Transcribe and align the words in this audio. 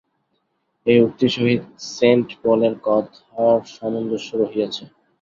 এই 0.85 0.99
উক্তির 1.05 1.31
সহিত 1.35 1.61
সেণ্ট 1.91 2.27
পলের 2.41 2.75
কথার 2.85 3.59
সামঞ্জস্য 3.73 4.29
রহিয়াছে। 4.41 4.83